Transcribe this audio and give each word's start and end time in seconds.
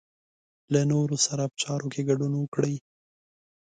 له 0.73 0.81
نورو 0.91 1.15
سره 1.25 1.43
په 1.51 1.55
چارو 1.63 1.87
کې 1.93 2.01
ګډون 2.09 2.33
وکړئ. 2.37 2.75